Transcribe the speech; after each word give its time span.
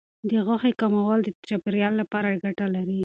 د 0.29 0.31
غوښې 0.45 0.71
کمول 0.81 1.19
د 1.23 1.27
چاپیریال 1.49 1.93
لپاره 2.01 2.39
ګټه 2.43 2.65
لري. 2.75 2.99